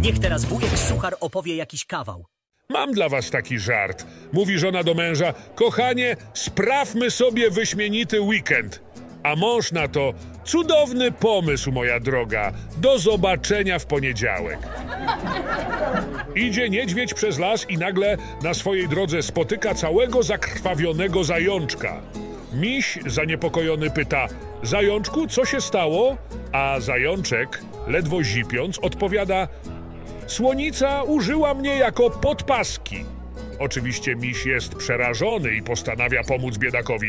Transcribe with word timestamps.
Niech 0.00 0.18
teraz 0.18 0.44
wujek 0.44 0.78
Suchar 0.78 1.16
opowie 1.20 1.56
jakiś 1.56 1.84
kawał. 1.84 2.24
Mam 2.68 2.92
dla 2.92 3.08
was 3.08 3.30
taki 3.30 3.58
żart. 3.58 4.06
Mówi 4.32 4.58
żona 4.58 4.82
do 4.82 4.94
męża: 4.94 5.34
Kochanie, 5.54 6.16
sprawmy 6.34 7.10
sobie 7.10 7.50
wyśmienity 7.50 8.20
weekend. 8.20 8.82
A 9.22 9.36
mąż 9.36 9.72
na 9.72 9.88
to: 9.88 10.12
Cudowny 10.44 11.12
pomysł, 11.12 11.72
moja 11.72 12.00
droga. 12.00 12.52
Do 12.76 12.98
zobaczenia 12.98 13.78
w 13.78 13.86
poniedziałek. 13.86 14.58
Idzie 16.34 16.70
niedźwiedź 16.70 17.14
przez 17.14 17.38
las 17.38 17.70
i 17.70 17.78
nagle 17.78 18.16
na 18.42 18.54
swojej 18.54 18.88
drodze 18.88 19.22
spotyka 19.22 19.74
całego 19.74 20.22
zakrwawionego 20.22 21.24
zajączka. 21.24 22.00
Miś 22.52 22.98
zaniepokojony 23.06 23.90
pyta: 23.90 24.26
Zajączku, 24.62 25.26
co 25.26 25.44
się 25.44 25.60
stało? 25.60 26.16
A 26.52 26.76
zajączek, 26.80 27.62
ledwo 27.86 28.22
zipiąc, 28.22 28.78
odpowiada: 28.78 29.48
Słonica 30.30 31.02
użyła 31.02 31.54
mnie 31.54 31.76
jako 31.76 32.10
podpaski. 32.10 33.04
Oczywiście 33.58 34.16
miś 34.16 34.46
jest 34.46 34.74
przerażony 34.74 35.52
i 35.52 35.62
postanawia 35.62 36.24
pomóc 36.24 36.58
biedakowi. 36.58 37.08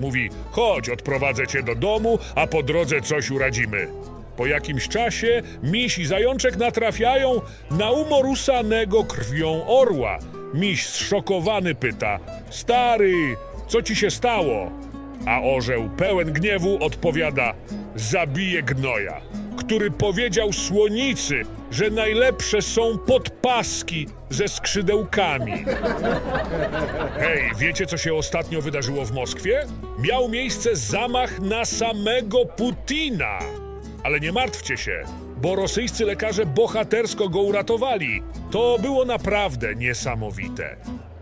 Mówi: 0.00 0.30
Chodź, 0.50 0.88
odprowadzę 0.88 1.46
cię 1.46 1.62
do 1.62 1.74
domu, 1.74 2.18
a 2.34 2.46
po 2.46 2.62
drodze 2.62 3.00
coś 3.00 3.30
uradzimy. 3.30 3.88
Po 4.36 4.46
jakimś 4.46 4.88
czasie 4.88 5.42
miś 5.62 5.98
i 5.98 6.06
zajączek 6.06 6.56
natrafiają 6.56 7.40
na 7.70 7.90
umorusanego 7.90 9.04
krwią 9.04 9.66
orła. 9.66 10.18
Miś 10.54 10.86
zszokowany 10.86 11.74
pyta: 11.74 12.18
Stary, 12.50 13.36
co 13.68 13.82
ci 13.82 13.96
się 13.96 14.10
stało? 14.10 14.70
A 15.26 15.40
orzeł 15.42 15.90
pełen 15.96 16.32
gniewu 16.32 16.84
odpowiada: 16.84 17.54
Zabiję 17.96 18.62
gnoja, 18.62 19.20
który 19.58 19.90
powiedział 19.90 20.52
słonicy, 20.52 21.42
że 21.70 21.90
najlepsze 21.90 22.62
są 22.62 22.98
podpaski 22.98 24.06
ze 24.30 24.48
skrzydełkami. 24.48 25.52
Hej, 27.20 27.50
wiecie 27.58 27.86
co 27.86 27.96
się 27.96 28.14
ostatnio 28.14 28.60
wydarzyło 28.60 29.04
w 29.04 29.12
Moskwie? 29.12 29.66
Miał 29.98 30.28
miejsce 30.28 30.76
zamach 30.76 31.40
na 31.40 31.64
samego 31.64 32.44
Putina. 32.44 33.38
Ale 34.02 34.20
nie 34.20 34.32
martwcie 34.32 34.76
się, 34.76 35.02
bo 35.36 35.56
rosyjscy 35.56 36.04
lekarze 36.04 36.46
bohatersko 36.46 37.28
go 37.28 37.40
uratowali. 37.40 38.22
To 38.50 38.78
było 38.82 39.04
naprawdę 39.04 39.74
niesamowite. 39.74 40.76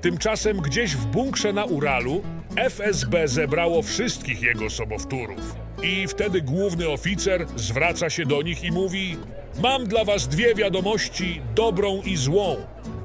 Tymczasem 0.00 0.60
gdzieś 0.60 0.96
w 0.96 1.06
bunkrze 1.06 1.52
na 1.52 1.64
Uralu 1.64 2.22
FSB 2.56 3.28
zebrało 3.28 3.82
wszystkich 3.82 4.42
jego 4.42 4.70
sobowtórów. 4.70 5.54
I 5.82 6.08
wtedy 6.08 6.42
główny 6.42 6.88
oficer 6.88 7.46
zwraca 7.56 8.10
się 8.10 8.26
do 8.26 8.42
nich 8.42 8.64
i 8.64 8.72
mówi: 8.72 9.16
Mam 9.62 9.86
dla 9.86 10.04
was 10.04 10.28
dwie 10.28 10.54
wiadomości, 10.54 11.40
dobrą 11.54 12.02
i 12.04 12.16
złą. 12.16 12.56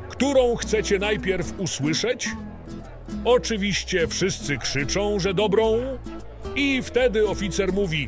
Którą 0.10 0.56
chcecie 0.56 1.00
najpierw 1.00 1.60
usłyszeć? 1.60 2.30
Oczywiście 3.26 4.08
wszyscy 4.08 4.58
krzyczą, 4.58 5.20
że 5.20 5.34
dobrą. 5.34 5.78
I 6.56 6.82
wtedy 6.82 7.28
oficer 7.28 7.74
mówi: 7.74 8.08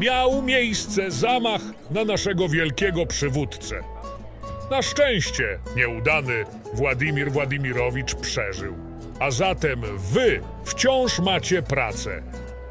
Miał 0.00 0.42
miejsce 0.42 1.10
zamach 1.10 1.62
na 1.90 2.04
naszego 2.04 2.48
wielkiego 2.48 3.06
przywódcę. 3.06 3.80
Na 4.70 4.82
szczęście 4.82 5.58
nieudany 5.76 6.44
Władimir 6.74 7.32
Władimirowicz 7.32 8.14
przeżył. 8.14 8.89
A 9.20 9.30
zatem 9.30 9.80
wy 9.98 10.40
wciąż 10.64 11.18
macie 11.18 11.62
pracę. 11.62 12.22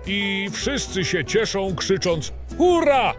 I 0.06 0.50
wszyscy 0.52 1.06
się 1.06 1.26
cieszą, 1.26 1.76
krzycząc: 1.76 2.34
Hurra! 2.58 3.14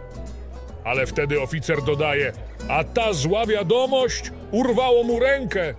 Ale 0.85 1.07
wtedy 1.07 1.41
oficer 1.41 1.83
dodaje: 1.83 2.33
A 2.69 2.85
ta 2.85 3.13
zła 3.13 3.47
wiadomość 3.47 4.33
urwało 4.51 5.05
mu 5.05 5.21
rękę. 5.21 5.75